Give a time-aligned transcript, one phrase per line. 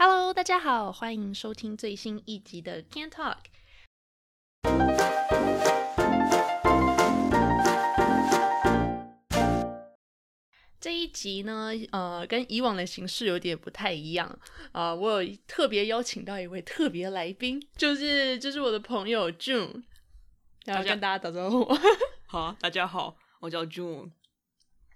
[0.00, 3.38] Hello，大家好，欢迎收听最新一集的 Can Talk。
[10.78, 14.38] 这一集呢，呃，跟以往的形式有点不太一样
[14.70, 19.82] 啊、我有特别邀请到一位特别来宾，就是就是我的朋友 June，
[20.64, 21.66] 然后跟大家打招呼。
[22.24, 24.12] 好啊，大家好，我叫 June。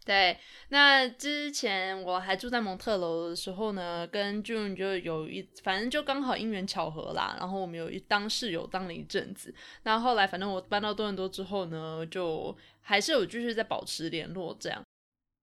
[0.05, 0.37] 对，
[0.71, 7.37] 那之前我还住在蒙特楼的时候呢，跟 June 就有一，反正就刚好因缘巧合啦。
[7.39, 14.83] 然后我们有一当室友当了一阵子，那后来反正我搬到多伦多之后呢，就还是有继续在保持联络这样。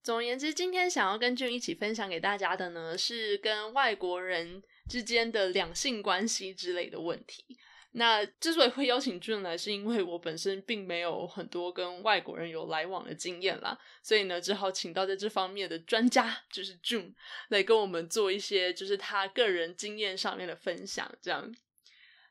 [0.04, 7.58] 总而言之，今天想要跟 June 一起分享给大家的呢，是跟外国人之间的两性关系之类的问题。
[7.92, 17.14] 那之所以会邀请 June 来，是因为我本身并没有很多跟外国人有来往的经验啦，所以呢，只好请到在这方面的专家，就是 June
[17.48, 21.12] 来跟我们做一些就是他个人经验上面的分享。
[21.20, 21.52] 这样，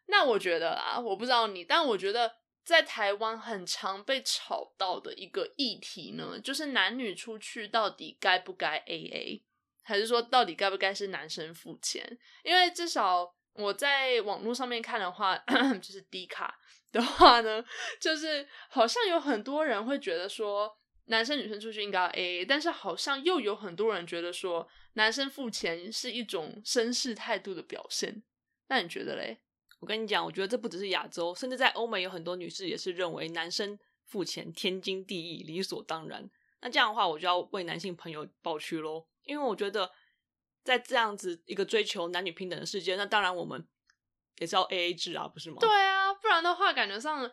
[0.07, 9.43] 那我觉得啊，我不知道你，但我觉得在台湾很常被吵到的一个议题呢，就是男女出去到底该不该 AA，
[9.83, 12.19] 还是说到底该不该是男生付钱？
[12.45, 15.37] 因为至少我在网络上面看的话，
[15.83, 16.59] 就是低卡
[16.93, 17.63] 的话呢，
[18.01, 20.73] 就是好像有很多人会觉得说，
[21.07, 28.23] 男生女生出去应该要 AA，但是好像又有很多人觉得说，男生付钱是一种绅士态度的表现。
[28.69, 29.41] 那你觉得嘞？
[29.81, 36.31] 我跟你讲，我觉得这不只是亚洲，甚至在欧美有很多女士也是认为男生付钱天经地义、理所当然。
[36.61, 39.91] 那这样的话，我就要为男性朋友抱屈喽，因为我觉得
[40.69, 43.67] 在这样子一个追求男女平等的世界，那当然我们
[44.37, 45.57] 也是要 A A 制啊，不是吗？
[45.61, 47.31] 对啊，不然的话，感觉上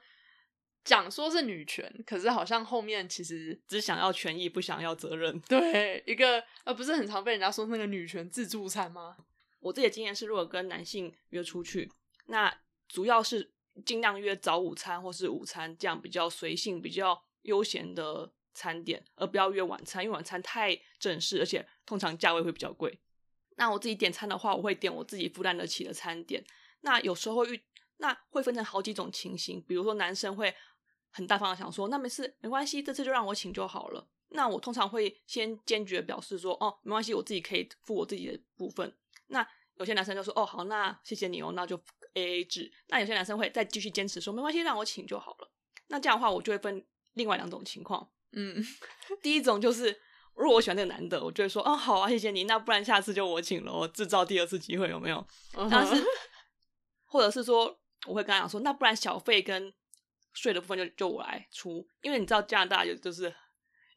[0.86, 5.38] 讲说是女权，可是好像后面其实只想要权益，不想要责任。
[5.50, 9.18] 对一个呃，不是很常被人家说那个女权自助餐吗？
[9.60, 11.92] 我自己的经验是，如果跟男性约出去，
[12.28, 13.52] 那主要是
[13.86, 22.98] 尽量约早午餐或是午餐，这样比较随性、比较悠闲的餐点，而不要约晚餐，因为晚餐太正式，而且通常价位会比较贵。
[23.56, 26.44] 那我自己点餐的话，我会点我自己负担得起的餐点。
[26.82, 27.64] 那有时候会遇，
[27.98, 30.54] 那会分成好几种情形，比如说男生会
[31.10, 34.08] 很大方的想说，那没事，没关系，这次就让我请就好了。
[34.30, 38.94] 那我通常会先坚决表示说，哦，没关系，我自己可以付我自己的部分。
[39.28, 41.76] 那有些男生就说：“哦，好，那谢谢你哦，那就
[42.14, 45.52] A A 制。”那有些男生会再继续坚持说：“没关系，让我请就好了。”
[45.88, 48.10] 那这样的话，我就会分另外两种情况。
[48.32, 48.64] 嗯，
[49.22, 50.02] 第一种就是，
[50.36, 55.26] 如果我喜欢那个男的，我就会说：“哦，好啊，谢谢你。”那不然下次就我请了，我制造第二次机会有没有？
[55.72, 56.04] 但是，
[57.06, 59.74] 或者是说，我会跟他讲说：“那不然小费跟
[60.34, 63.34] 税的部分就就我来出，因为你知道加拿大有就是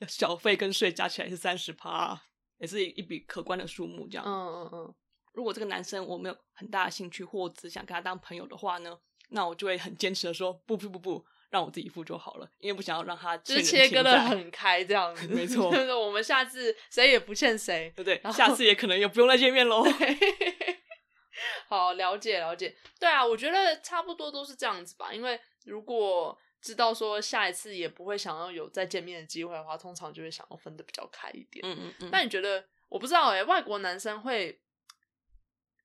[0.06, 2.20] 小费跟税加起来是三十趴，
[2.58, 4.06] 也是一笔可观的数目。
[4.08, 4.94] 这样，嗯嗯嗯，
[5.32, 8.96] 如果这个男生我没有很大的兴趣，或只想跟他当朋友的话呢，
[9.30, 18.32] 那我就会很坚持的说不不不不，让我自己付就好了，因为不想要让他就是切割的很开，这样子， 没错 就是我们下次谁也不欠谁，对不对？
[18.32, 19.84] 下次也可能也不用再见面喽。
[21.68, 22.76] 好，了解了解。
[22.98, 25.12] 对啊，我觉得差不多都是这样子吧。
[25.12, 31.64] 因为如果知道说下一次也不会想要有再见面的机会的话，通常就会想要分的比较开一点。
[31.64, 32.64] 嗯嗯嗯，那你觉得？
[32.88, 34.62] 我不知道哎、外国男生会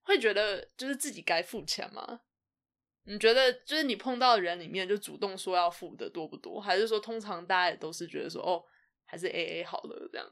[0.04, 2.22] 会觉得就是自己该付钱吗？
[3.06, 6.60] 你觉得就是你碰到的人里面就主动说要付的多不多？
[6.60, 8.64] 还是说通常大家也都是觉得说哦，
[9.06, 10.28] 还是 A A 好了这样？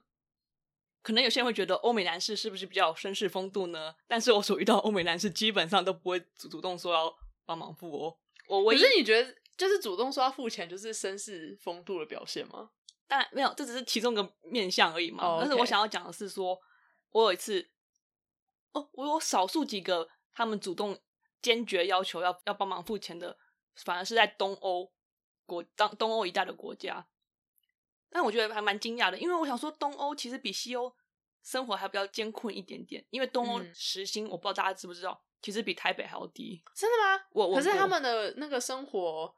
[1.01, 3.93] 可能有些人会觉得欧美男士是不是比较有绅士风度呢？
[4.07, 7.13] 但是我所遇到欧美男士基本上都不会主主动说要
[7.45, 8.17] 帮忙付哦。
[8.47, 12.69] 我我可是你觉得就是主动说要付钱，就是绅士风度的表现吗？
[13.07, 15.25] 当然没有，这只是其中一个面相而已嘛。
[15.25, 16.57] 哦但是我想要讲的是说，
[17.09, 17.67] 我有一次，
[18.73, 20.97] 哦，我有少数几个他们主动
[21.41, 23.37] 坚决要求要要帮忙付钱的，
[23.75, 24.91] 反而是在东欧
[25.45, 27.07] 国当东欧一带的国家。
[28.09, 30.93] 但我觉得还蛮惊讶的，因为我想说东欧其实比西欧
[31.41, 36.61] 生活还比较艰困一点点，因为东欧嗯时薪、我不知道大家知不知道，其实比台北还要低。
[36.75, 37.23] 真的吗？
[37.31, 39.33] 我我可是他们的那个生活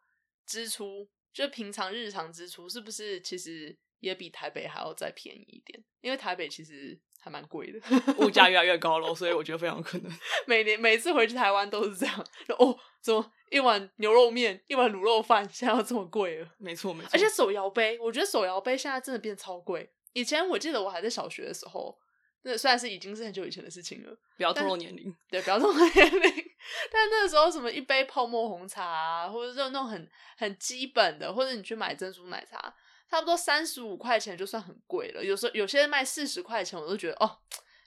[0.46, 5.84] 支出，就平常日常支出，是不是其实也比台北还要再便宜一点？
[6.02, 7.80] 因为台北其实还蛮贵的，
[8.18, 10.12] 物价越来越高了，所以我觉得非常可能。
[10.46, 12.26] 每年每次回去台湾都是这样。
[12.46, 16.48] 就哦，怎么一碗牛肉面、一碗卤肉饭现在要这么贵了？
[16.58, 19.90] 没错没错，而且手摇杯，我觉得手摇杯现在真的变超贵。
[20.12, 21.98] 以前我记得我还在小学的时候，
[22.42, 25.16] 那虽然是已经是很久以前的事情了，不要透露年龄。
[25.30, 26.46] 对，不要透露年龄。
[26.92, 32.74] 但那个时候什么一杯泡沫红茶啊，或者就那种很很基本的，或者你去买珍珠奶茶，
[33.14, 35.24] 差不多三十五块钱就算很贵了。
[35.24, 37.38] 有时候有些卖四十块钱，我都觉得哦，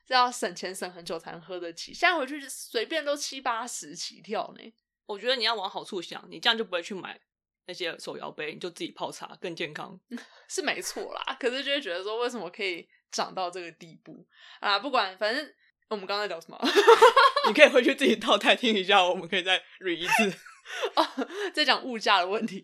[0.07, 1.93] 这要省钱省很久才能喝得起。
[1.93, 4.73] 现在回去随便都七八十起跳呢。
[5.05, 7.21] 我觉得你要往好处想，你这样就不会去买
[7.67, 9.99] 那些手摇杯，你就自己泡茶更健康。
[10.47, 14.25] 是没错啦，可是就会觉得说，为什么可以涨到这个地步
[14.61, 14.79] 啊？
[14.79, 15.53] 不管，反正
[15.89, 16.57] 我们刚才聊什么，
[17.49, 20.39] 你可以回去自己倒带听一下，我们可以再 re 一次
[20.95, 21.05] 哦，
[21.53, 22.63] 在讲物价的问题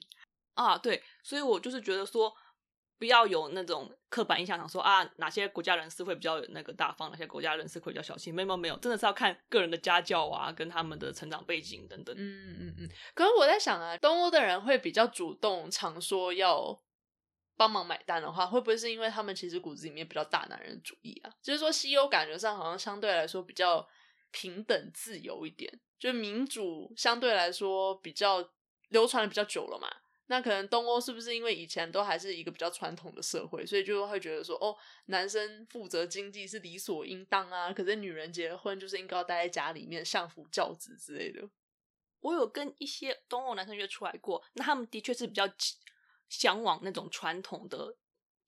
[0.55, 0.79] 啊。
[0.79, 2.33] 对，所以我就是觉得说。
[3.03, 8.33] 不要有那种刻板印象，想说啊，哪些国家人士会比较那个大方，哪些国家人士会比较小心。
[8.33, 12.15] 没有没有，真的是要看个人的家教啊，跟他们的成长背景等等。
[12.17, 12.89] 嗯嗯嗯。
[13.13, 16.81] 可是我在想啊，东欧的人会比较主动，常说要
[17.57, 21.33] 帮忙买单的话，会不会是因为他们其实骨子里面比较大男人主义啊？
[21.43, 23.85] 就是说西欧感觉上好像相对来说比较
[24.31, 28.49] 平等自由一点，就民主相对来说比较
[28.91, 29.89] 流传的比较久了嘛。
[30.27, 34.75] 那可能东欧是不是因为以前都还是一个比较传统的社会，所以就会觉得说，哦，
[35.07, 41.51] 男生负责经济是理所应当啊，可是女人结婚就是应该待在家里面相夫教子之类的。
[42.21, 45.47] 我有跟一些东欧男生约出来过，那他们的确是比较
[46.29, 47.97] 向往那种传统的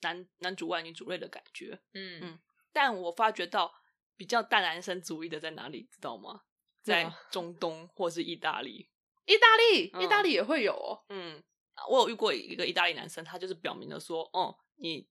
[0.02, 1.78] 男男主外女主内的感觉。
[1.92, 2.38] 嗯嗯，
[2.72, 3.74] 但我发觉到
[4.16, 6.42] 比较大男生主义的在哪里，知道吗？
[6.82, 8.88] 在中东或是意大利。
[9.26, 11.04] 意大利，意大利也会有哦。
[11.08, 11.42] 嗯。
[11.88, 15.06] 我有遇过一个意大利男生，他就是表明了说，哦，你，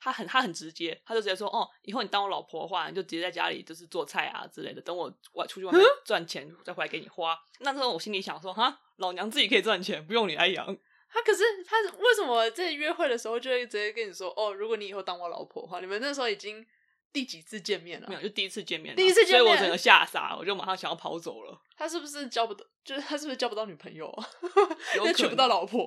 [0.00, 7.38] 他很他很直接，他就直接说，哦，以后你当我老婆的话，你就直接在家里就是做菜啊之类的，等我外出去外面赚钱再回来给你花。
[7.60, 10.66] 那时候我心里想说，哈，老娘自己可以赚钱，不用你来养。
[11.08, 16.66] 他可是他为什么在约会的时候就会直接跟你说，哦，如果你以后当我老婆的话，你们那时候已经。
[17.14, 18.08] 第几次见面了？
[18.08, 18.94] 没有，就第一次见面。
[18.96, 21.62] 第一次见面，所以我整个吓傻，我就马上想要跑走了。
[21.78, 22.66] 他是不是交不到？
[22.84, 24.12] 就是他是不是交不到女朋友？
[24.98, 25.86] 又娶不到老婆，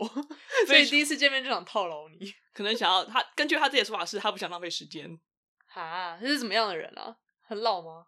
[0.65, 2.33] 所以第一次见面就想套牢你。
[2.53, 5.19] 可能想要他，根据他自己的说法是，他不想浪费时间。
[5.65, 7.17] 哈，他是怎么样的人啊？
[7.41, 8.07] 很老吗？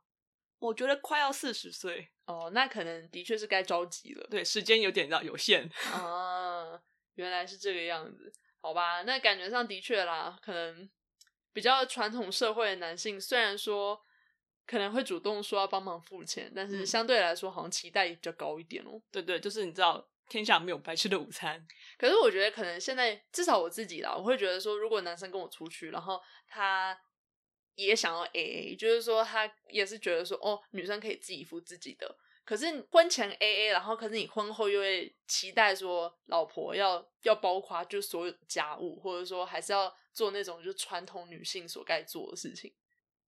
[0.59, 2.09] 我觉得快要四十岁。
[2.25, 4.25] 哦，那可能的确是该着急了。
[4.29, 5.69] 对，时间有点要有限。
[5.91, 6.79] 啊，
[7.15, 8.31] 原来是这个样子。
[8.61, 10.89] 好吧，那感觉上的确啦，可能。
[11.59, 13.99] 比较传统社会的男性，虽然说
[14.65, 18.91] 可能会主动说要帮忙付钱，但是相对来说好像期待比较高一点哦。
[19.11, 21.61] 对对，就是你知道，天下没有白吃的午餐。
[21.97, 26.17] 可是我觉得可能现在至少我自己啦，我会觉得说，如果男生跟我出去，然后
[26.47, 26.97] 他
[27.75, 32.15] 也想要 A A，就是说他也是觉得说，哦，女生可以自己付自己的。
[32.49, 42.73] 可是婚前 A A，然后可是你婚后又会期待说老婆要要包括就所有家务，或者说还是要做那种就传统女性所该做的事情，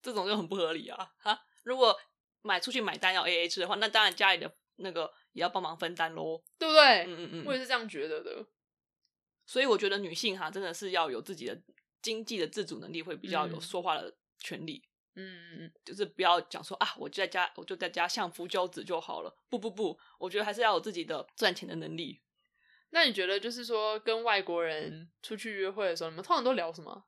[0.02, 1.14] 这种就很不合理啊！
[1.20, 1.96] 哈，如果
[2.42, 7.04] 买出去买单要 A A 制的话，那当然家里的那个也要帮忙分担喽，对不对？
[7.04, 8.44] 嗯嗯嗯，我也是这样觉得的。
[9.46, 11.62] 所以我觉得女性哈真的是要有自己的
[12.02, 14.82] 经济的自主能力，会比较有说话的权利。
[14.84, 14.90] 嗯，
[15.84, 19.36] 就是不要讲说啊，我就在家，我就在家相夫教子就好了。
[19.50, 22.22] 不不不，我觉得还是要有自己的赚钱的能力。
[22.92, 27.06] 那你觉得，就是说跟外国人出去约会的时候，你们通常都聊什么？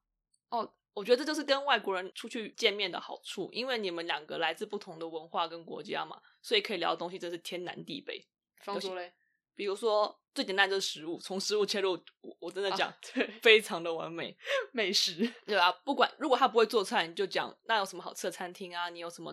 [0.50, 8.26] 哦，我觉得这就是跟外国人出去见面的好处，因为你们两个来自不同的文化跟国家嘛，所以可以聊的东西真是天南地北。
[8.60, 9.14] 方说嘞。
[9.56, 11.92] 比如说最简单就是食物，从食物切入，
[12.22, 14.36] 我我真的讲，对，非常的完美
[14.72, 15.72] 美食，对吧？
[15.86, 18.90] 不管如果他不会做菜，你就讲那有什么好吃的餐厅啊？
[18.90, 19.32] 你有什么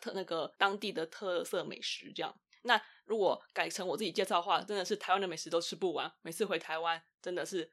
[0.00, 2.10] 特那个当地的特色美食？
[2.14, 6.10] 这样，那如果改成我自己介绍的话，真的是台湾的美食都吃不完。
[6.22, 7.70] 每次回台湾，真的是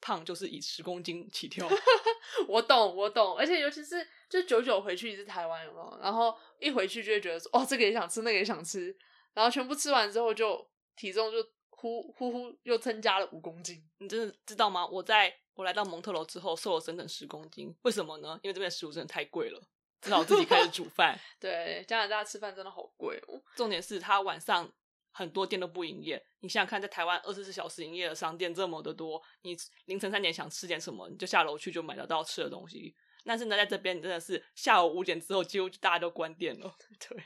[0.00, 1.68] 胖就是以十公斤起跳。
[2.48, 5.98] 我懂，我懂，而且尤其是就久久回去一次台湾，有没有？
[6.02, 8.96] 然后一回去就会觉得说，哦，这个也想吃，那个也想吃，
[9.34, 10.68] 然后全部吃完之后就。
[10.98, 11.38] 体重就
[11.70, 14.84] 呼呼呼又增加了五公斤，你真的知道吗？
[14.86, 18.38] 我在我来到蒙特楼之后瘦了整整十公斤，为什么呢？
[18.42, 19.60] 因为这边食物真的太贵了，
[20.00, 21.18] 只好自己开始煮饭。
[21.38, 23.40] 对，加拿大吃饭真的好贵哦。
[23.56, 24.70] 重点是他晚上
[25.12, 32.94] 很多店都不营业，你想想看，在台湾二十四小时营业的商店这么的多，你凌晨三点想吃点什么，你就下楼去就买得到吃的东西。
[33.24, 36.74] 但是呢，在这边你真的是下午五点之后，几乎大家都关店了。
[37.08, 37.24] 对，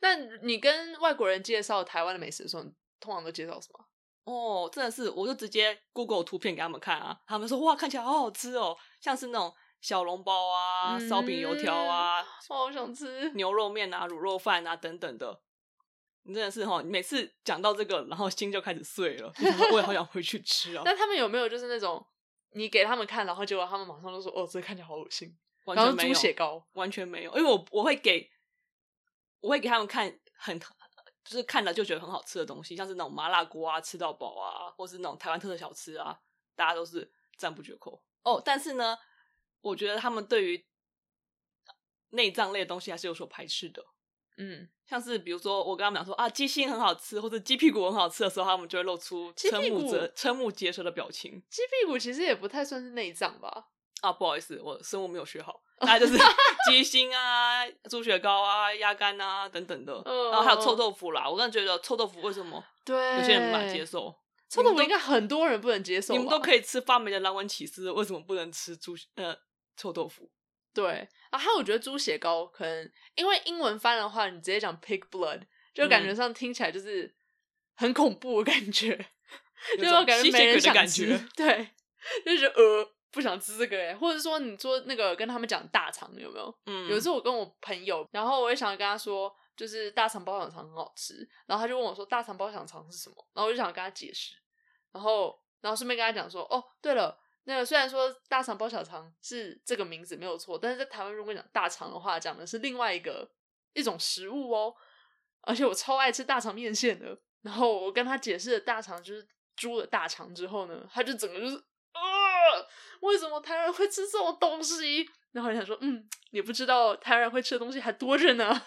[0.00, 2.64] 那你跟外国人介绍台湾的美食的时候？
[3.00, 3.84] 通常都介绍什么？
[4.24, 15.40] 哦，真的是，我就直接 Google 图片给他们看啊，他们说哇，看起来好好吃哦，像是那种小笼包啊、烧饼、油条啊，我好想吃牛肉面啊、卤肉饭啊等等的。
[16.24, 19.32] 你真的是哈，每次讲到这个，然后心就开始碎了，
[19.72, 20.82] 我也好想回去吃啊。
[20.84, 22.06] 那他们有没有就是那种
[22.50, 28.28] 你给他们看，然后结果他们马上就说哦，这看起来好恶心，完全没有猪血糕，完全没有，因为我我会给
[29.40, 30.60] 我会给他们看很。
[31.28, 36.18] 就是看了就觉得很好吃的东西，像是那种麻辣锅啊，吃到饱啊，或是那种台湾特色小吃啊，
[36.56, 38.40] 大家都是赞不绝口哦。
[38.42, 38.96] 但是呢，
[39.60, 40.66] 我觉得他们对于
[42.10, 43.84] 内脏类的东西还是有所排斥的。
[44.38, 51.42] 嗯，像是比如说我跟他们讲说啊鸡心很好吃，或者鸡屁股很好吃的时候，他们就会露出瞠目股结瞠目结舌的表情。
[51.50, 53.68] 鸡屁股其实也不太算是内脏吧？
[54.00, 56.16] 啊，不好意思，我生物没有学好，大概就是
[56.70, 61.28] 鸡心啊、猪血糕啊、鸭肝啊等等的，嗯然后还有臭豆腐啦。
[61.28, 64.14] 我真的觉得臭豆腐为什么对，有些人无法接受？
[64.48, 69.36] 臭豆腐应该很多人不能接受，你们都可以吃发霉的蓝纹起司，为什么不能吃猪呃
[69.76, 70.30] 臭豆腐？
[70.72, 75.42] 对啊，还有我觉得猪血糕可能因为英文翻的话，你直接讲 pig blood，
[75.74, 77.14] 就感觉嗯上听起来就是
[77.74, 78.96] 很恐怖的感觉，
[79.76, 81.26] 就感觉没人想吃感觉。
[81.36, 81.70] 对，
[82.24, 86.54] 就觉得呃不想吃这个哎，或者说你说那个跟他们讲大肠有没有？
[86.66, 94.34] 嗯，有一次我跟我朋友，然后我也想跟他说，就是大肠包小肠很好吃，然后他就问我说大肠包小肠是什么，然后我就想跟他解释，
[94.92, 103.30] 然后然后顺便跟他讲说，哦，对了，那个虽然说大肠包小肠是这个名字没有错，但是在台湾如果讲大肠的话，讲的是另外一个
[103.72, 104.74] 一种食物哦，
[105.42, 111.62] 而且我超爱吃大肠面线的，然后我跟他解释了大肠就是猪的大肠之后呢，他就整个就是呃，
[113.00, 115.08] 为什么台湾人会吃这种东西？
[115.32, 118.62] 然后我想说，嗯，你不知道台湾人会吃的东西还多着呢。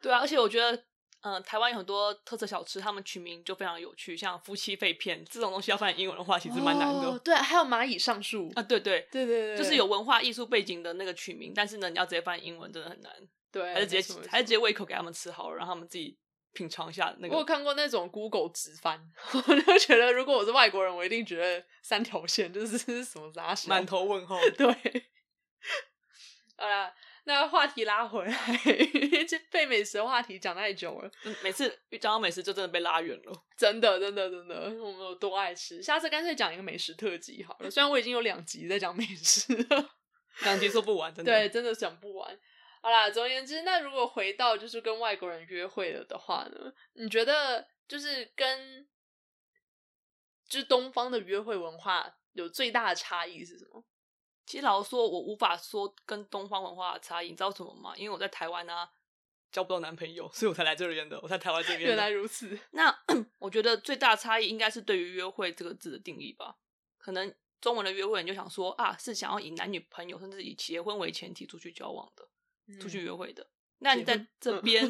[0.00, 0.84] 对啊，而且我觉得，
[1.22, 7.08] 嗯、台湾有很多特色小吃，他们取名就非常有趣，像夫妻肺片这种东西要翻译英文的话，其实蛮难的。
[7.08, 13.12] 哦对，还有蚂蚁上树啊，对对，对对对，就是有文化艺术背景的那个取名，但是呢，你要直接翻译英文真的很难，
[13.52, 16.18] 对，还是直接还是直接喂一口给他们吃好了，让他们自己
[16.52, 17.44] 品尝一下那个我有。
[17.44, 19.00] 看过那种 Google 直翻，
[19.32, 24.38] 我就觉得如果我是外国人，我一定觉得三条线就是 什么杂事满头问号。
[24.56, 24.68] 对。
[26.56, 26.94] 好啦，
[27.24, 28.36] 那话题拉回来，
[29.28, 31.68] 这被美食的话题讲太久了，嗯每次
[32.00, 33.44] 讲到美食就真的被拉远了。
[33.56, 35.82] 真的，真的，真的，我们有多爱吃。
[35.82, 37.70] 下次干脆讲一个美食特辑好了。
[37.70, 39.90] 虽然我已经有两集在讲美食了，
[40.42, 41.32] 两集说不完，真的。
[41.32, 42.38] 对，真的讲不完。
[42.82, 48.86] 好啦，总而言之，那如果回到就是跟外国人约会了的话呢，你觉得就是跟
[50.48, 53.84] 就是东方的约会文化有最大的差异是什么？
[54.44, 57.94] 其实老实说，我无法说跟东方文化的差异，你知道什么吗？
[57.96, 58.90] 因为我在台湾啊
[59.52, 61.20] 交不到男朋友，所以我才来这边的。
[61.22, 61.82] 我在台湾这边。
[61.82, 62.92] 原来如此，那
[63.38, 66.56] 我觉得最大的差异应该是对于“约会”这个字的定义吧。
[66.98, 72.28] 可能中文的约会，你就想说啊，是想要以男女朋友甚至以结婚为前提出去交往的，
[72.80, 73.46] 出去约会的。
[73.78, 74.88] 那你在这边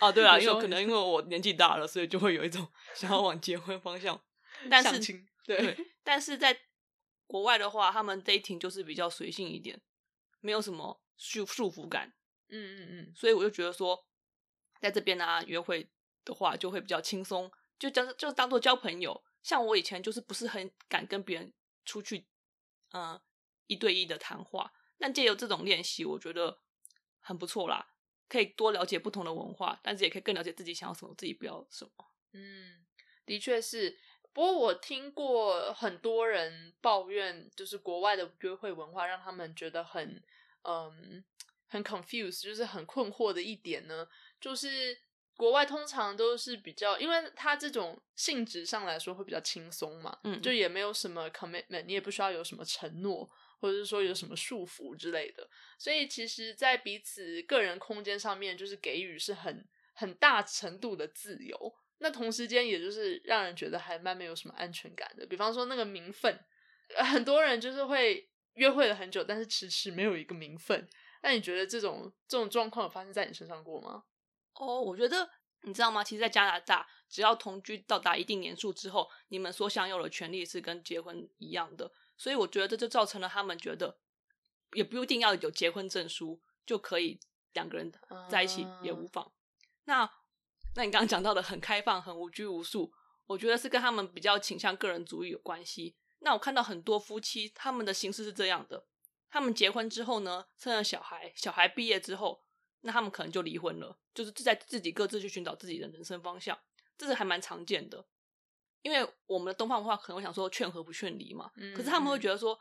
[0.00, 4.20] 啊， 对啊，因为可能因为我年纪大了，所以就会有一种 想要往结婚方向。
[4.68, 4.98] 但是
[5.44, 6.56] 对对，但是在
[7.26, 9.80] 国外的话，他们 dating 就是比较随性一点，
[10.40, 12.12] 没有什么束束缚感。
[12.48, 14.06] 嗯嗯嗯，所以我就觉得说，
[14.80, 15.90] 在这边啊约会
[16.24, 19.24] 的话就会比较轻松，就当就当做交朋友。
[19.42, 21.52] 像我以前就是不是很敢跟别人
[21.84, 22.26] 出去，
[22.92, 23.20] 嗯、
[23.66, 26.61] 一对一的谈话，但借由这种练习，我觉得
[27.22, 27.94] 很不错啦，
[28.28, 31.92] 可以多了解不同的文化，但是也可以更了解自己想要什么，自己不要什么。
[32.32, 32.84] 嗯，
[33.24, 33.98] 的确是。
[34.34, 40.22] 不过我听过很多人抱怨，就是国外的约会文化让他们觉得很
[40.62, 41.22] 嗯
[41.68, 44.08] 很 confused，就是很困惑的一点呢，
[44.40, 44.98] 就是
[45.36, 53.30] 国外通常都是比较，因为它这种性质上来说会比较轻松嘛，嗯就也没有什么 commitment，你也不需要有什么承诺，
[53.62, 61.72] 或者是说有什么束缚之类的，所以其实，在彼此个人空间上面，就是给予是很很大程度的自由。
[61.98, 65.24] 那同时间，也就是让人觉得还蛮没有什么安全感的。
[65.24, 66.36] 比方说那个名分，
[66.96, 70.88] 很多人就是会约会了很久，但是迟迟没有一个名分。
[71.22, 74.02] 那你觉得这种这种状况有发生在你身上过吗？
[74.54, 76.02] 哦，我觉得你知道吗？
[76.02, 81.88] 其实，在加拿大，只要同居到达一定年数之后，你们所享有的权利是跟结婚一样的。
[82.22, 83.98] 所以，我觉得这就造成了他们觉得
[84.74, 87.18] 也不一定要有结婚证书就可以
[87.54, 87.92] 两个人
[88.30, 89.32] 在一起也无妨。
[89.86, 90.08] 那
[90.76, 92.92] 那你刚刚讲到的很开放、很无拘无束，
[93.26, 95.96] 我觉得是跟他们比较倾向个人主义有关系。
[96.20, 98.86] 那我看到很多夫妻，他们的形式是这样的：
[99.28, 102.44] 他们结婚之后呢，生了小孩，小孩毕业之后，
[102.82, 106.56] 那他们可能就离婚了，就是在自己各自去寻找自己的人生方向，
[106.96, 108.06] 这是还蛮常见的。
[108.82, 112.58] 因为我们的东方文化可能会想说劝和不劝离嘛，嗯可是他们会觉得说，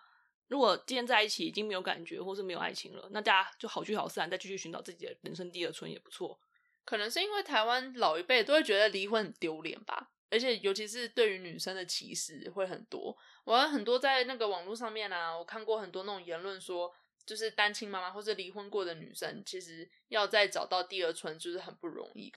[0.47, 6.39] 如果今天在一起已经没有感觉或是没有爱情了，那大家就好聚好散，再继续寻找自己的人生第二春也不错。
[6.83, 13.15] 可能是因为台湾老一辈都会觉得离婚很丢脸吧，而且尤其是对于女生的歧视会很多。
[13.43, 16.91] 我很多在那个网络上面啊，我看过很多那种言论说，
[17.25, 22.33] 就是单亲妈妈或是离婚过的女生，其实要再找到第二春就是很不容易。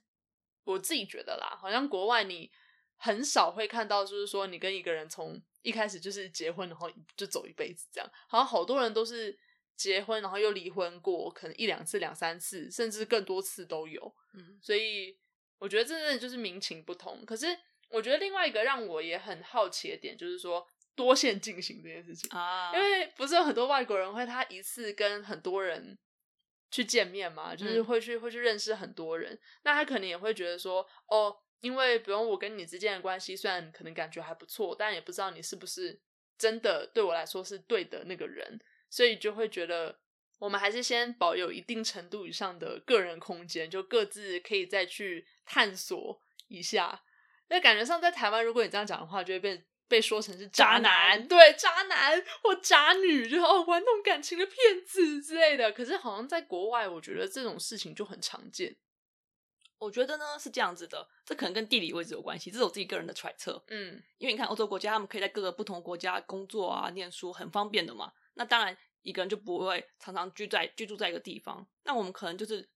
[0.64, 2.50] 我自己觉得啦，好像国外你
[2.96, 9.38] 很少会看到，就是说你跟一个人从一开始就是结婚，然后就走一辈子这样，好像好多人都是
[9.76, 14.14] 结婚然后又离婚过，可能一两次、两三次，甚至更多次都有。
[14.34, 15.18] 嗯所以
[15.58, 17.24] 我觉得这真的就是民情不同。
[17.24, 17.46] 可是
[17.88, 22.28] 我觉得另外一个让我也很好奇的点，就是说多线进行这件事情。
[22.30, 25.98] 啊，因为不是有很多外国人会他一次跟很多人
[26.70, 35.98] 去见面嘛，就是嗯会去会去认识很多人，那他可能也会觉得说，哦，因为比如我跟你之间的关系虽然可能感觉还不错，但也不知道你是不是
[36.36, 39.98] 真的对我来说是对的那个人，所以就会觉得
[40.38, 47.02] 我们还是先保有一定程度以上的个人空间，就各自可以再去探索一下。
[47.48, 55.72] 那感觉上在台湾，如果你这样讲的话，就会被被说成是渣男，男对渣男或渣女，就是哦玩弄感情的骗子之类的。
[55.72, 58.76] 可是好像在国外，我觉得这种事情就很常见。
[59.78, 63.62] 我觉得呢是这样子的，这可能跟地理位置有关系，这是我自己个人的揣测。
[63.68, 68.12] 嗯因为你看欧洲国家，他们可以在各个不同国家工作啊、念书，很方便的嘛。
[68.34, 71.66] 那当然，一个人就不会常常居在居住在一个地方。
[71.84, 72.68] 那我们可能就是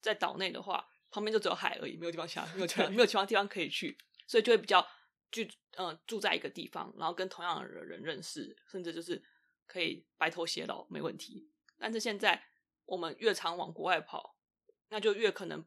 [0.00, 3.96] 在岛内的话，旁边就只有海而已，没有地方下，没有其他 没有其他地方可以去，
[4.26, 4.86] 所以就会比较
[5.30, 9.22] 居嗯、住在一个地方，然后跟同样的人认识，甚至就是
[9.66, 11.50] 可以白头偕老没问题。
[11.78, 12.44] 但是现在
[12.86, 14.36] 我们越常往国外跑，
[14.88, 15.64] 那就越可能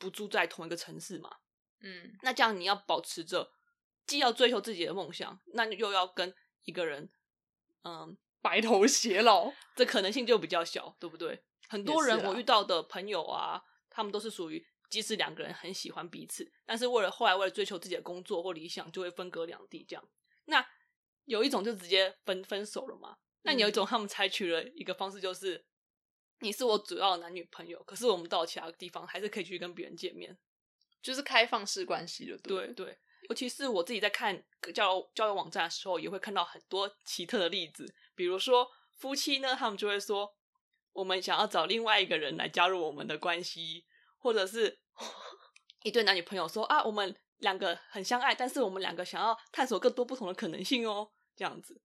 [0.00, 1.36] 不住在同一个城市嘛。
[1.82, 3.52] 嗯那这样你要保持着，
[4.06, 7.08] 既要追求自己的梦想，那又要跟一个人，
[7.84, 9.52] 嗯，白头偕老。
[9.76, 11.44] 这可能性就比较小，对不对？
[11.68, 20.04] 很多人我遇到的朋友啊，他们都是属于，即使两个人很喜欢彼此，但是为了后来为了追求自己的工作或理想，就会分隔两地这样。
[20.46, 20.66] 那
[21.26, 23.18] 有一种就直接分分手了嘛？
[23.42, 25.64] 那有一种他们采取了一个方式，就是
[26.40, 30.36] 你是我主要的男女朋友，可是我们到其他地方还是可以去跟别人见面。
[31.02, 32.98] 就是开放式关系的，对对，
[33.30, 34.42] 尤其是我自己在看
[34.74, 37.90] 交友交友网站的时候，也会看到很多奇特的例子。
[38.14, 38.68] 比如说
[38.98, 40.34] 夫妻呢，他们就会说，
[40.92, 43.86] 我们想要找另外一个人来加入我们的关系，
[44.18, 44.78] 或者是
[45.84, 51.80] 一对男女朋友说啊，我们两个很相爱，但是我们两个想要探索更多不同的可能性哦，这样子。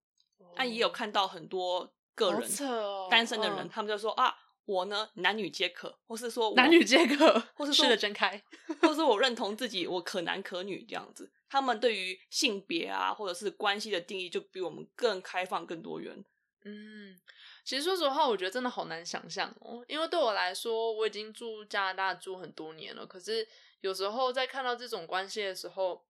[0.58, 8.42] 那、也有看到很多个人、哦单身的人，嗯他们就说啊，我呢男女皆可，或是说男女皆可，或是说吃的真开。
[8.82, 11.32] 或是我认同自己，我可男可女这样子。
[11.48, 16.26] 他们对于性别啊，或者是关系的定义，就比我们更开放、更多元。
[16.64, 17.16] 嗯，
[17.64, 23.48] 其实说实话，我觉得真的好难想象哦，因为对我来说，我已经住加拿大住很多年了，可是
[23.82, 26.04] 有时候在看到这种关系的时候，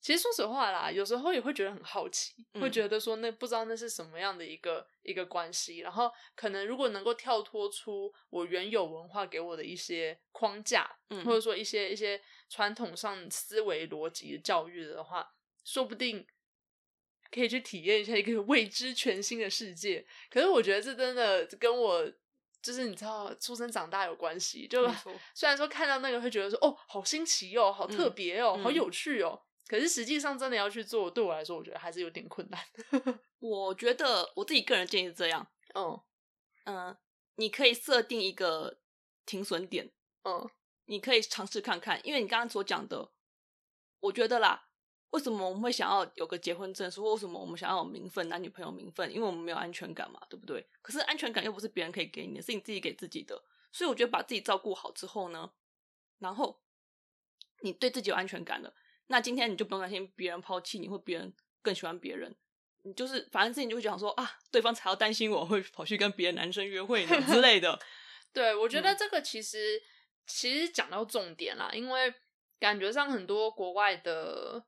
[0.00, 15.34] 其实说实话啦，有时候也会觉得很好奇，会嗯觉得说那不知道那是什么样的一个一个关系，然后可能如果能够跳脱出我原有文化给我的一些框架，嗯或者说一些一些传统上思维逻辑的教育的话，
[15.64, 16.24] 说不定
[17.30, 20.06] 可以去体验一下一个 未知全新的世界。
[20.30, 22.10] 可是我觉得这真的跟我
[22.62, 24.66] 就是你知道出生长大有关系。
[24.68, 24.88] 就
[25.34, 29.42] 虽然说看到那个会觉得说哦，好新奇哦，好特别哦，嗯好有趣哦。
[29.68, 32.60] 可是实际上真的要去做，对我来说，我觉得还是有点困难。
[33.38, 36.00] 我觉得我自己个人建议是这样，嗯
[36.64, 36.96] 嗯、
[37.36, 38.78] 你可以设定一个
[39.26, 39.92] 停损点，
[40.24, 40.50] 嗯
[40.86, 43.12] 你可以尝试看看，因为你刚刚所讲的，
[44.00, 44.68] 我觉得啦，
[45.10, 49.12] 为什么我们会想要有个结婚证书，或为什么我们想要有名分，男女朋友名分？
[49.12, 50.66] 因为我们没有安全感嘛，对不对？
[50.80, 53.44] 可是安全感又不是别人可以给你的，是你自己给自己的。
[53.70, 55.52] 所以我觉得把自己照顾好之后呢，
[56.20, 56.62] 然后
[57.60, 58.74] 你对自己有安全感了，
[59.08, 62.34] 那今天你就不用担心别人抛弃你，或别人更喜欢别人。
[62.82, 67.78] 你就是反正自己就会讲说啊，对方才要担心我会跑去跟别的男生约会呢之类的。
[68.32, 69.82] 对，我觉得嗯这个其实、
[70.26, 72.14] 其实讲到重点啦，因为
[72.60, 74.64] 感觉上很多国外的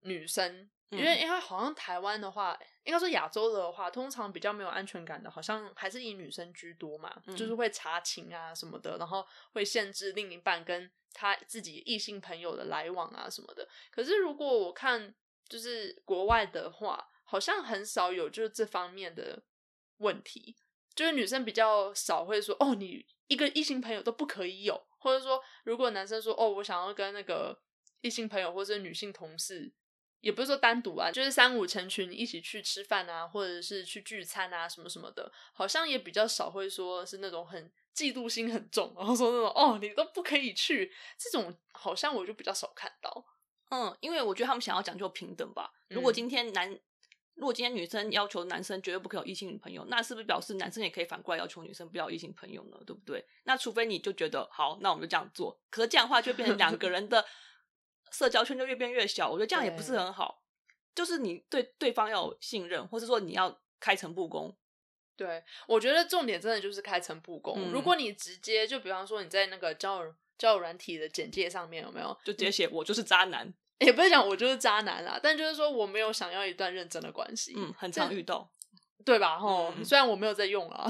[0.00, 13.68] 女生，因为嗯因为好像台湾的话，应该说亚洲的话，通常比较没有安全感的，好像还是以女生居多嘛，就是嗯会查情啊什么的，然后会限制另一半跟他自己异性朋友的来往啊什么的。
[13.90, 15.14] 可是如果我看
[15.48, 19.42] 就是国外的话，好像很少有就是这方面的
[19.98, 20.56] 问题。
[20.94, 27.54] 就是女生比较少会说哦，你一个异性朋友都不可以有，或者说如果男生说哦，我想要跟那个
[28.00, 29.70] 异性朋友或者女性同事，
[30.20, 43.24] 也不是说单独啊，就是三五成群一起去吃饭啊，或者是去聚餐啊什么什么的，好像也比较少会说是那种很嫉妒心很重，然后说那种哦你都不可以去，这种好像我就比较少看到。
[43.70, 45.72] 嗯，因为我觉得他们想要讲究平等吧。
[45.88, 46.70] 如果嗯今天男，
[47.34, 52.76] 如果今天女生要求男生绝对不可以有异性女朋友，那是不是表示男生也可以反过来要求女生不要异性朋友呢？
[52.86, 53.26] 对不对？
[53.42, 55.60] 那除非你就觉得好，那我们就这样做。
[55.68, 57.24] 可是这样的话，就变成两个人的
[58.16, 60.42] 社交圈就越变越小，我觉得这样也不是很好。
[60.94, 64.56] 就是你对对方要有信任，或是说你要开诚布公，
[65.14, 67.54] 对，我觉得重点真的就是开诚布公。
[67.58, 78.50] 嗯如果你直接就比方说你在那个交友交友软体的简介上面有没有，就直接写我就是渣男，也不是讲我就是渣男啦，但就是说我没有想要一段认真的关系，嗯，很常遇到，
[79.04, 79.38] 对吧？
[79.38, 80.88] 吼，嗯虽然我没有在用啊，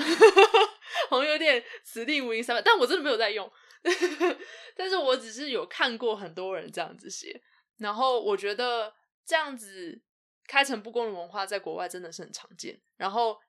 [1.11, 3.51] 好像有点此地无银三百，但我真的没有在用。
[4.77, 7.41] 但是我只是有看过很多人这样子写，
[7.79, 8.95] 然后我觉得
[9.25, 10.01] 这样子
[10.47, 12.81] 开诚布公的文化在国外真的是很常见。
[12.97, 13.41] 然后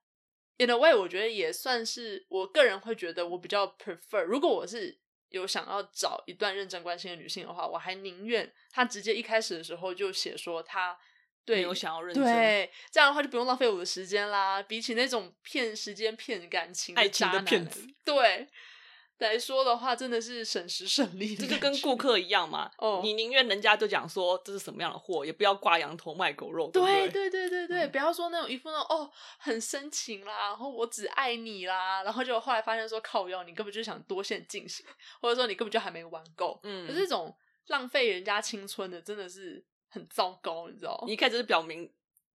[0.58, 4.98] in a way，我觉得也算是我个人会觉得我比较 prefer，如果我是
[5.30, 10.98] 有想要找一段认真关心的女性的话，我还宁愿她直接一开始的时候就写说她
[11.44, 14.62] 对没有想要认真，对，这样的话就不用浪费我的时间啦。
[14.64, 17.68] 比起那种骗时间、骗感情、的渣男
[18.04, 18.48] 对
[19.20, 21.48] 来说的话，真的是省时省力这。
[21.48, 27.30] 就跟顾客一样嘛， 哦你宁愿人家就讲说这是什么样的货，也不要挂羊头卖狗肉，对不对对？
[27.30, 34.86] 对对对不要说那种一副那种哦很深情啦，然后我只爱你啦，然后就后来发现说靠腰，你根本就想多线进行，
[35.20, 37.36] 或者说你根本就还没玩够，嗯就这种
[37.68, 41.04] 浪费人家青春的，真的是很糟糕，你知道？
[41.08, 41.92] 你一开始是表明，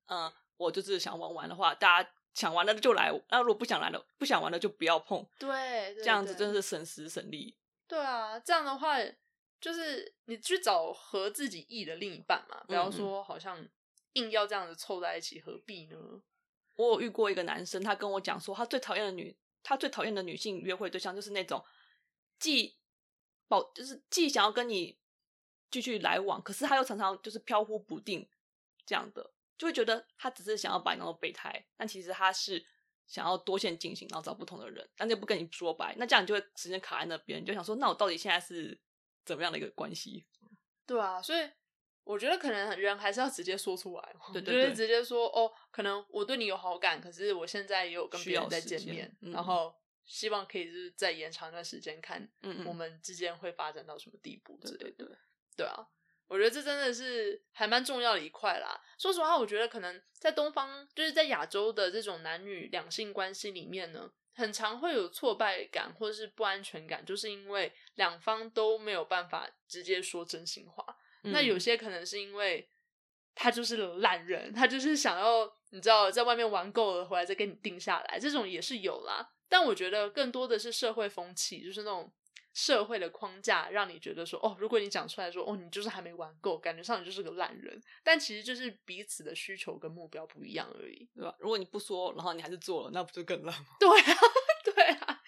[0.07, 7.55] 嗯、我就是想玩玩的话，大家想玩了就来，那如果不想来了，不想玩了就不要碰，对，对这样子真的是省时省力。
[7.87, 8.97] 对啊，这样的话
[9.59, 13.67] 就是你去找合自己意的另一半嘛，不要说好像
[14.13, 15.97] 硬要这样子凑在一起，何必呢？
[16.75, 21.61] 我有遇过一个男生，他跟我讲说，他最讨厌的女，他最讨厌的女性约会对象就是那种
[22.37, 22.77] 既
[23.49, 24.97] 保，就是既想要跟你
[25.69, 28.25] 继续来往，可是他又常常就是飘忽不定
[28.85, 32.65] 这样的，就会觉得他只是想要把你当做备胎，但其实他是
[33.05, 38.79] 想要多线进行，然后找不同的人，但就不跟你说白，那这样你就会时间卡在那边，你就想说，那我到底现在是
[39.25, 40.25] 怎么样的一个关系？
[40.87, 41.47] 对啊，所以
[42.03, 52.27] 我觉得可能人还是要直接说出来，对对对就是直接说哦，可能我对你有好感，可是我现在也有跟需别人在见面，嗯然后希望可以就是再延长一段时间，看
[52.65, 54.91] 我们之间会发展到什么地步之类的。
[54.91, 55.17] 对对对，
[55.57, 55.87] 对啊，
[56.29, 58.79] 我觉得这真的是还蛮重要的一块啦。
[58.97, 70.85] 说实话，我觉得可能在东方，就是在亚洲的这种男女两性关系里面呢，很常会有挫败感或者是不安全感，就是因为两方都没有办法直接说真心话。
[71.23, 72.69] 那有嗯些可能是因为
[73.33, 79.33] 他就是懒人，他就是想要你知道在外面玩够了回来再跟你定下来，这种也是有啦。
[79.49, 82.13] 但我觉得更多的是社会风气，就是那种
[82.59, 87.81] 社会的框架，让你觉得说哦，如果你讲出来说哦，你就是还没玩够，感觉上你就是个烂人。
[88.03, 91.07] 但其实就是彼此的需求跟目标不一样而已。
[91.15, 91.33] 对吧？
[91.39, 93.67] 如果你不说，然后你还是做了，那不就更烂吗？
[93.79, 94.17] 对啊，
[94.75, 95.21] 对啊，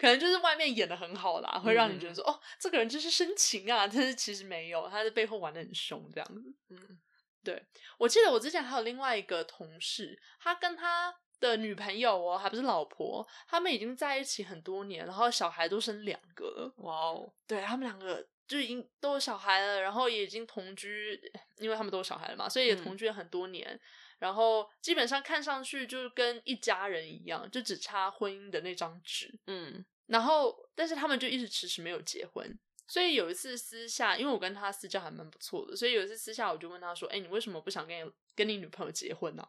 [0.00, 6.54] 可能就是外面演的很好啦，会让你觉得说、哦，这个人就是深情啊，但是其实没有，他在背后玩的很凶这样子。
[6.70, 7.00] 嗯
[7.44, 7.64] 对
[7.96, 16.72] 我记得我之前还有另外一个同事，他跟他的女朋友哦，还不是老婆，他们已经在一起很多年，然后小孩都生两个了。
[16.78, 21.20] 哇哦，对他们两个就已经都有小孩了，然后也已经同居，
[21.58, 23.78] 因为他们都有小孩了嘛，所以也嗯同居了很多年。
[24.18, 29.32] 然后基本上看上去就是跟一家人一样，就只差婚姻的那张纸。
[29.46, 32.58] 嗯然后，但是他们就一直迟迟没有结婚。
[32.86, 39.46] 所以有一次私下，因为我跟他私交还蛮不错的，所以有一次私下我就问他说：“哎、你为什么不想跟你跟你女朋友结婚呢、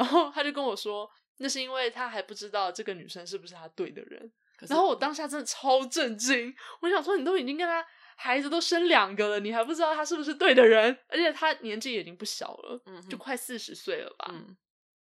[0.00, 4.32] 然后他就跟我说，那是因为他还不知道这个女生是不是他对的人。
[4.60, 7.84] 然后我当下真的超震惊，我想说，你都已经跟他
[8.16, 10.98] 孩子都生两个了，你还不知道他是不是对的人？
[11.08, 14.30] 而且他年纪已经不小了，嗯就快四十岁了吧。
[14.32, 14.56] 嗯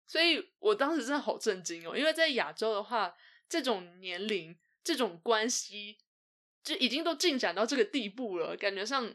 [0.05, 3.15] 所以我当时真的好震惊哦，因为在亚洲的话，
[3.49, 5.99] 这种年龄、这种关系，
[6.65, 9.15] 就已经都进展到这个地步了，感觉上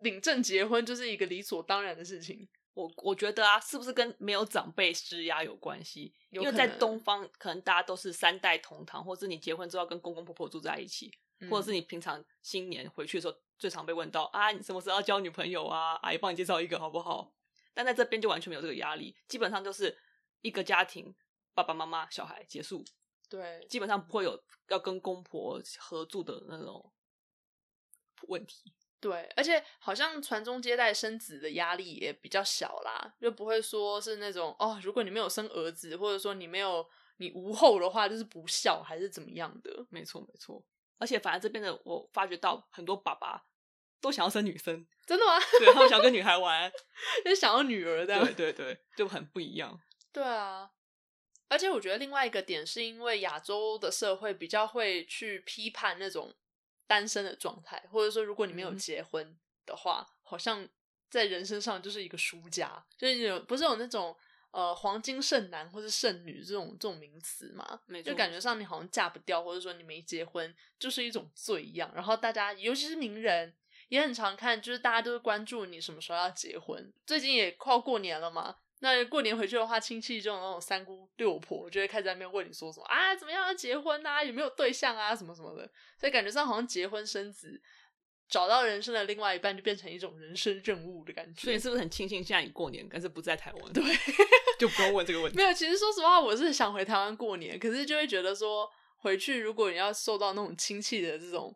[0.00, 2.48] 领证结婚就是一个理所当然的事情。
[2.78, 6.14] 我我觉得啊，是不是跟没有长辈施压有关系？
[6.30, 11.12] 因为在东方，可能大家都是三代同堂，或是你结婚之后跟公公婆婆住在一起，
[11.50, 15.98] 或者是嗯你平常新年回去的时候，最常被问到啊，你什么时候要交女朋友啊？
[16.02, 17.34] 阿姨帮你介绍一个好不好？
[17.74, 19.98] 但在这边就完全没有这个压力，基本上就是
[20.42, 21.12] 一个家庭，
[21.54, 22.84] 爸爸妈妈、小孩结束，
[23.28, 26.92] 对基本上不会有要跟公婆合住的那种
[28.28, 28.72] 问题。
[29.00, 36.84] 对，而且好像传宗接代生子的压力也比较小啦，就不会说是那种哦，如果你没有生儿子，或者说你没有
[37.18, 39.86] 你无后的话，就是不孝还是怎么样的。
[39.90, 40.64] 没错，没错。
[40.98, 43.44] 而且反而这边的我发觉到很多爸爸
[44.00, 45.38] 都想要生女生，真的吗？
[45.60, 46.70] 对他们想跟女孩玩，
[47.24, 48.24] 就想要女儿这样。
[48.24, 49.80] 对对对，就很不一样。
[50.12, 50.72] 对啊，
[51.48, 56.34] 而且我觉得另外一个点是因为亚洲的社会比较会去批判那种
[56.88, 60.66] 单身的状态，或者说如果你没有嗯结婚的话，好像
[61.08, 64.16] 在人身上就是一个输家，就是有不是有那种
[64.50, 71.92] 呃黄金剩男或是剩女这种这种名词嘛，就感觉上你好像嫁不掉，或者说你没结婚就是一种罪一样。
[71.94, 73.54] 然后大家尤其是名人
[73.88, 76.92] 也很常看，就是大家都会关注你什么时候要结婚。
[77.06, 85.68] 最近也快要过年了嘛，那过年回去的话，亲戚这种那种三姑六婆就会开始在那边问你说什么啊，怎么样要结婚啊，有没有对象啊，什么什么的。
[85.98, 87.60] 所以感觉上好像结婚生子，
[88.28, 91.40] 找到人生的另外一半就变成一种人生任务的感觉。
[91.40, 93.72] 所以你是不是很庆幸现在你过年，但是不在台湾？
[93.72, 93.82] 对，
[94.60, 95.42] 就不用问这个问题没。
[95.42, 101.52] 有，其实说实话，我是想回台湾过年，可是就会觉得说回去如果你要受到那种亲戚的这种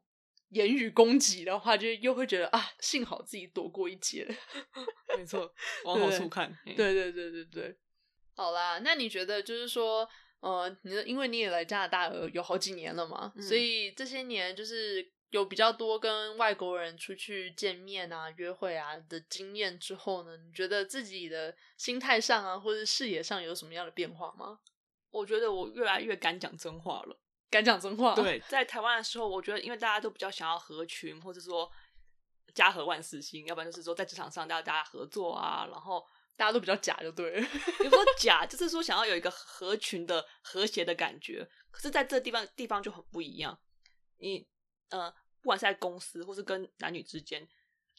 [0.52, 4.26] 言语攻击的话，就又会觉得啊，幸好自己躲过一劫。
[5.16, 5.52] 没错，
[5.84, 6.56] 往好处看。
[6.64, 7.76] 对对对对对，
[8.34, 10.08] 好啦，那你觉得就是说，
[10.40, 24.58] 呃，你因为你也来加拿大有有好几年了嘛，嗯所以这些年就是有比较多跟外国人出去见面啊、约会啊的经验之后呢，你觉得自己的心态上啊，或者视野上有什么样的变化吗？
[25.10, 27.18] 我觉得我越来越敢讲真话了。
[27.52, 31.70] 敢讲真话，，对，在台湾的时候，我觉得因为大家都比较想要合群，或者说
[32.54, 36.02] 家和万事兴，要不然就是说在职场上大家大家合作啊，然后
[36.34, 37.40] 大家都比较假就对了。
[37.84, 41.46] 有时候假，就是说想要有一个合群的和谐的感觉。
[41.70, 43.58] 可是在这地方地方就很不一样。
[44.16, 44.48] 你
[44.88, 45.10] 呃，
[45.42, 47.46] 不管是在公司或是跟男女之间，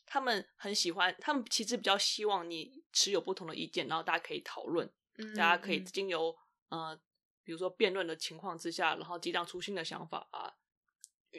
[0.05, 6.35] 他们很喜欢，他们其实比较希望你持有不同的意见，然后大家可以讨论，嗯大家可以嗯经由
[6.69, 6.99] 呃，
[7.43, 10.53] 比如说辩论的情况之下，然后激荡出新的想法啊。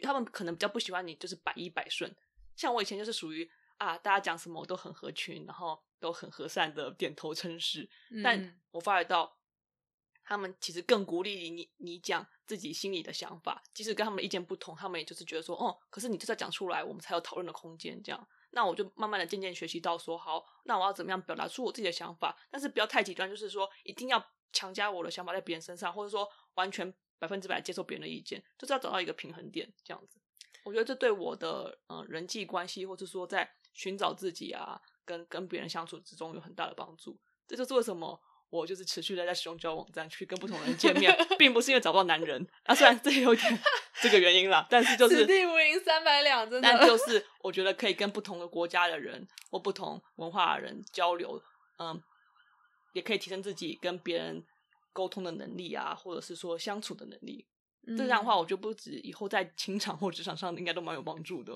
[0.02, 2.12] 他们可能比较不喜欢你就是百依百顺，
[2.56, 7.88] 像我以前就是属于啊，大家讲什么我都很合群，然后都很和善的点头称是。
[8.22, 9.38] 但嗯我发觉到，
[10.24, 18.02] 他们其实更鼓励你，你讲自己心里的想法，即使跟他们的意见不同，他们也就是觉得说，哦，可是你就是要讲出来，我们才有讨论的空间。
[18.02, 24.18] 这样，那我就慢慢的渐渐学习到说，好，那我要怎么样表达出我自己的想法，但是不要太极端，就是说一定要
[24.54, 30.18] 强加我的想法在别人身上，或者说完全百分之百接受别人的意见，就是要找到一个平衡点，这样子。
[30.64, 37.18] 我觉得这对我的呃人际关系，或者说在寻找自己啊，跟跟别人相处之中有很大的帮助。
[37.46, 43.60] 这就是为什么我就是持续的在使用交友网站去跟不同人见面， 并不是因为找不到男人啊，虽然这有点
[44.00, 46.68] 这个原因啦，但是就是此地无银三百两，真的。
[46.70, 51.42] 但就是我觉得可以跟不同的国家的人或不同文化的人交流，
[51.78, 52.02] 嗯，
[52.94, 54.42] 也可以提升自己跟别人
[54.94, 57.46] 沟通的能力啊，或者是说相处的能力。
[57.98, 61.54] 这样的话，嗯我觉得不止以后在情场或职场上应该都蛮有帮助的。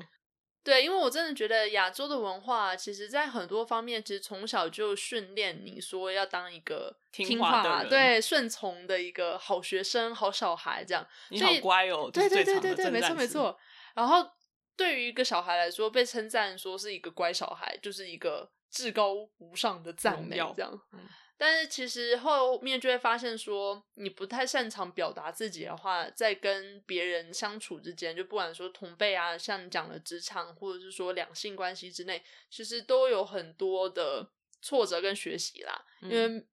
[0.62, 11.06] 对，因为我真的觉得亚洲的文化，其实在很多方面，其实从小就训练你说要当一个听话对顺从的一个好学生、好小孩这样。
[11.30, 13.14] 你好乖哦，这对对对对对，没错。
[13.14, 13.58] 没错。
[13.94, 14.28] 然后
[14.76, 20.78] 对于一个小孩来说，被称赞说是一个乖小孩，就是一个至高无上的赞美，这样。
[20.92, 21.00] 嗯
[21.38, 32.20] 但是其实后面就会发现说，你不太擅长表达自己的话，在跟别人相处之间，就不管说同辈啊，像你讲的职场，或者是说两性关系之内，
[32.50, 34.28] 其实都有很多的
[34.60, 35.84] 挫折跟学习啦。
[36.02, 36.46] 因嗯为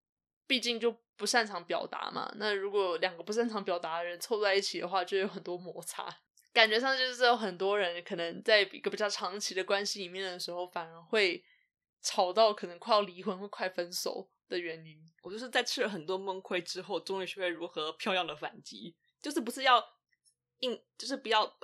[0.45, 2.31] 毕竟就不擅长表达嘛。
[2.35, 6.15] 那如果两个不擅长表达的人凑在一起的话，就有很多摩擦。
[6.53, 11.43] 感觉上就是有很多人可能在一个比较长期的关系里面的时候，反而会
[12.03, 14.97] 吵到可能快要离婚或快分手的原因。
[15.21, 19.83] 我就是在吃了很多闷亏之后，终于学会如何漂亮的反击，就是不是要
[20.59, 21.57] 硬，就是不要，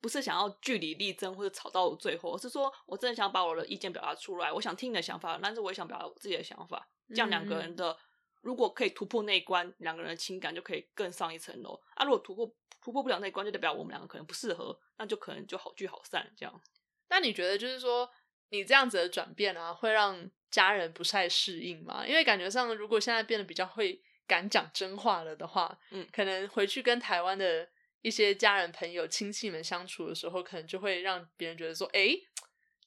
[0.00, 7.96] 不是想要据理力争或者吵到最后，而是说我真的想把我的意见表达出来，我想听你的想法，但是我也想表达我自己的想法，这样两个人的、
[8.42, 11.80] 如果可以突破那一关，两个人的情感就可以更上一层楼。
[11.94, 16.62] 啊，如果突破突破不了那一关，就代表我们两个可能不适合，那就可能就好聚好散这样。
[17.08, 18.10] 那你觉得就是说，
[18.50, 22.06] 你这样子的转变啊，会让家人不太适应嘛？
[22.06, 27.68] 因为感觉上，如果现在变得比较会敢讲真话了的话，嗯可能回去跟台湾的
[28.02, 32.16] 一些家人、朋友、亲戚们相处的时候，可能就会让别人觉得说，哎，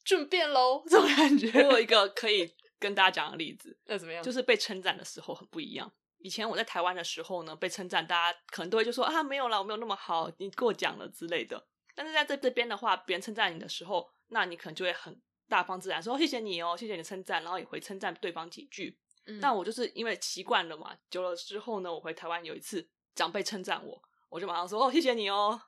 [0.04, 1.50] 转变喽，这种感觉。
[1.62, 4.22] 我有一个可以跟大家讲的例子，那怎么样？
[4.22, 5.90] 就是被称赞的时候很不一样。
[6.18, 11.66] 以前我在台湾的时候呢，被称赞，大家可能都会就说啊，没有啦，我没有那么好，你过奖了之类的。
[11.94, 15.20] 但是在这这边的话，别人称赞你的时候，那你可能就会很
[15.54, 18.98] 大方自然说、哦、谢谢你哦，谢谢你的称赞，然后也会称赞对方几句。
[19.26, 25.60] 嗯那我就是因为习惯了嘛，久了之后呢，我回台湾有一次长辈称赞我，我就马上说哦，谢谢你哦，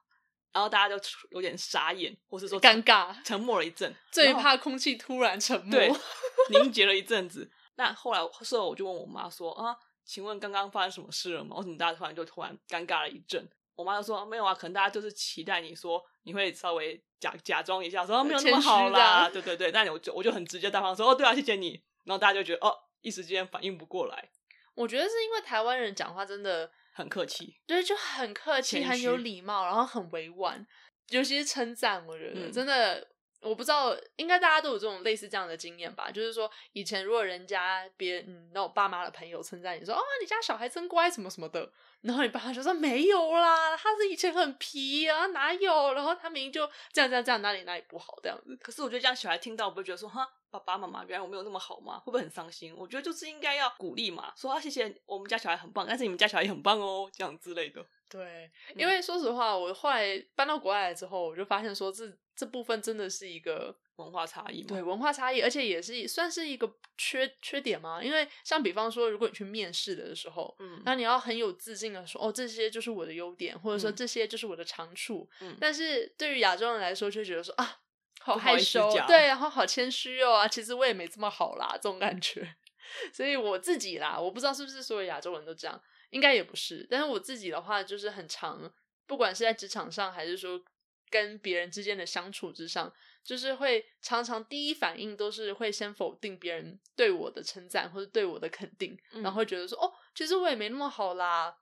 [0.53, 5.71] 然后大家就有点傻眼，或是说尴尬沉默了一阵，最怕空气突然沉默。
[5.71, 5.89] 对，
[6.51, 7.49] 凝结了一阵子。
[7.77, 11.57] 那后来事后我就问我妈说啊，请问刚刚发生什么事了吗？
[11.59, 13.49] 为什么大家突然就突然尴尬了一阵？
[13.77, 19.73] 我妈就说没有啊，可能大家就是期待你说你会稍微假假装一下，说、啊、没有那么好啦，样对对 对。
[19.73, 21.83] 但我就我就很直接大方说哦，对啊，谢谢你。
[22.05, 24.31] 然后大家就觉得哦，一时间反应不过来。
[24.75, 30.67] 我觉得是因为台湾人讲话真的很客气，对，就很客气，很有礼貌，然后很委婉，
[31.09, 33.09] 尤其是称赞，我觉得、嗯真的。
[33.43, 36.11] 我不知道，应该大家都有这种类似这样的经验吧？
[36.11, 41.71] 就是说，以前如果人家别嗯那我爸妈的朋友称赞你说，哦，你家小孩真乖，什么什么的，
[42.03, 45.95] 然后你爸妈就说没有啦，他是以前很皮啊，哪有？
[45.95, 48.57] 然后他明明就这样这样这样，哪里哪里不好这样子。
[48.57, 50.29] 可是我觉得这样小孩听到不会觉得说哈。
[50.49, 51.99] 爸爸妈妈，原来我没有那么好吗？
[51.99, 52.75] 会不会很伤心？
[52.75, 57.85] 我觉得就是应该要鼓励嘛，说啊谢谢我们家小孩很棒，但是你们家小孩也很棒哦，这样之类的。
[58.09, 68.03] 对，嗯因为说实话，我后来搬到国外来之后，我就发现说这这部分真的是一个文化差异嘛，对文化差异，而且也是算是一个缺缺点嘛。
[68.03, 75.29] 因为像比方说，如果你去面试的时候，嗯，那你要很有自信的说，哦，这些就是我的优点，或者说嗯这些就是我的长处。
[75.41, 77.81] 嗯但是对于亚洲人来说，就觉得说啊，
[78.21, 82.57] 好害羞，对，然后好谦虚哦啊，其实我也没这么好啦，这种感觉。
[83.13, 85.81] 所以我自己啦，我不知道是不是所有亚洲人都这样，
[86.11, 86.87] 应该也不是。
[86.89, 88.73] 但是我自己的话，就是很常，
[89.07, 90.63] 不管是在职场上，还是说
[91.11, 92.93] 跟别人之间的相处之上，
[93.27, 101.57] 就是会常常第一反应都是会先否定别人对我的称赞或者对我的肯定，嗯然后会觉得说，哦，其实我也没那么好啦。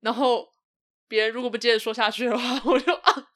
[0.00, 0.50] 然后
[1.06, 3.28] 别人如果不接着说下去的话， 我就啊，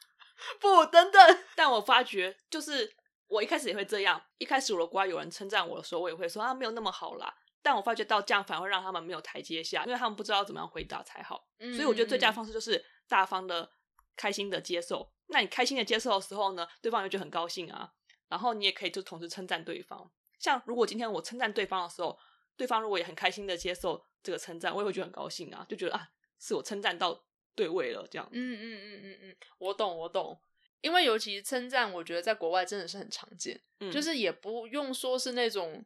[0.58, 2.90] 不，等等，但我发觉，就是
[3.26, 4.22] 我一开始也会这样。
[4.38, 7.34] 一开始我的国外有人称赞我的时候，我也会说啊，没有那么好啦。
[7.60, 11.46] 但我发觉到这样反而会让他们没有台阶下，因为他们不知道怎么样回答才好。
[11.58, 13.70] 嗯所以我觉得最佳方式就是大方的、
[14.16, 15.12] 开心的接受。
[15.28, 17.92] 那你开心的接受的时候呢，对方也觉得很高兴啊。
[18.28, 20.10] 然后你也可以就同时称赞对方。
[20.38, 22.18] 像如果今天我称赞对方的时候，
[22.56, 28.28] 对方如果也很开心的接受这个称赞，我也会觉得很高兴啊，就觉得啊，是我称赞到对位了，这样。
[28.32, 30.38] 嗯嗯嗯嗯嗯，我懂我懂，
[30.82, 35.84] 因为尤其称赞，我觉得在国外真的是很常见，嗯就是也不用说是那种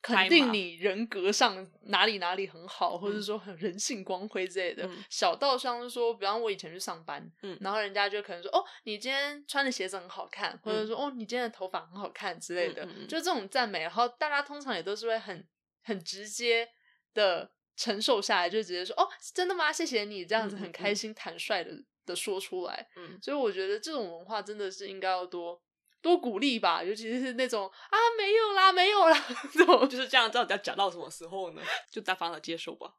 [0.00, 3.22] 肯定你人格上哪里哪里很好，或者嗯。
[3.22, 5.04] 说很人性光辉之类的，嗯。
[5.10, 7.56] 小到像是说，比方我以前去上班，嗯。
[7.60, 13.18] 然后人家就可能说，哦，你今天穿的鞋子很好看，或者说，哦，你今天的头发很好看之类的，就。
[13.18, 15.46] 这种赞美，然后大家通常也都是会很
[15.82, 16.68] 很直接
[17.12, 19.72] 的承受下来，就直接说，哦，真的吗？
[19.72, 20.94] 谢谢你，这样子很开。
[20.94, 21.72] 心、坦率的
[22.06, 22.88] 的说出来。
[22.96, 25.60] 嗯，所以我觉得这种文化真的是应该要多
[26.00, 29.88] 多鼓励吧，尤其是那种啊没有啦，没有啦 这种。
[29.88, 31.62] 就是这样，到底要讲到什么时候呢？
[31.90, 32.92] 就大方的接受吧。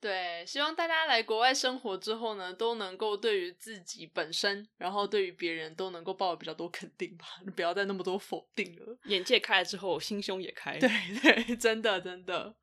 [0.00, 8.96] 对，希望大家来国外生活之后呢，都能够对于自己本身，然后对于别人都能够抱有比较多肯定吧， 不要再那么多否定了。
[9.06, 10.78] 眼界开了之后，心胸也开。
[10.78, 10.88] 对
[11.20, 12.54] 对，真的真的。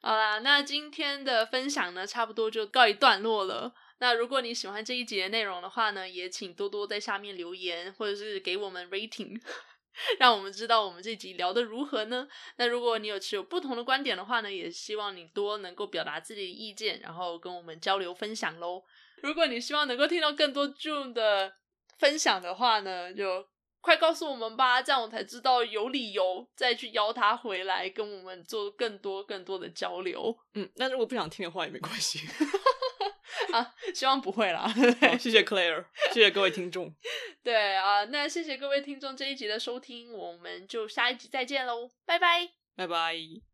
[0.00, 3.74] 好啦，那今天的分享呢，差不多就告一段落了。
[4.00, 9.40] 那如果你喜欢这一集的内容的话呢，也请多多在下面留言，或者是给我们 rating，
[10.20, 12.28] 让我们知道我们这集聊的如何呢？
[12.56, 18.84] 那如果你有持有不同的观点的话呢，也希望你多能够表达自己的意见，然后跟我们交流分享喽。
[19.20, 21.52] 如果你希望能够听到更多 June 的
[21.98, 23.44] 分享的话呢，就
[23.80, 32.20] 快告诉我们吧，这样我才知道有理由再去邀他回来跟我们做更多更多的交流嗯，那如果不想听的话也没关系。
[33.52, 34.68] 啊， 希望不会啦。
[34.68, 36.94] 好，谢谢 Claire， 谢谢各位听众，
[37.42, 42.50] 对啊，那谢谢各位听众这一集的收听，我们就下一集再见喽，拜拜。
[42.76, 43.47] 拜拜。